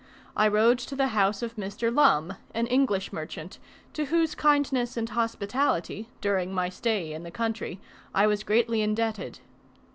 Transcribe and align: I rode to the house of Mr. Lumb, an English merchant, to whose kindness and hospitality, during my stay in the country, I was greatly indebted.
I 0.35 0.47
rode 0.47 0.79
to 0.79 0.95
the 0.95 1.09
house 1.09 1.43
of 1.43 1.57
Mr. 1.57 1.93
Lumb, 1.95 2.33
an 2.55 2.65
English 2.65 3.13
merchant, 3.13 3.59
to 3.93 4.05
whose 4.05 4.33
kindness 4.33 4.97
and 4.97 5.07
hospitality, 5.07 6.09
during 6.21 6.51
my 6.55 6.69
stay 6.69 7.13
in 7.13 7.21
the 7.21 7.29
country, 7.29 7.79
I 8.11 8.25
was 8.25 8.41
greatly 8.43 8.81
indebted. 8.81 9.41